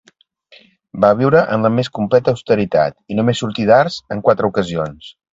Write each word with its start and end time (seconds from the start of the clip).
Va 1.03 1.09
viure 1.17 1.41
en 1.55 1.65
la 1.67 1.69
més 1.73 1.91
completa 1.97 2.33
austeritat 2.35 2.97
i 3.15 3.17
només 3.19 3.41
sortí 3.43 3.67
d'Ars 3.73 3.99
en 4.17 4.23
quatre 4.29 4.49
ocasions. 4.53 5.11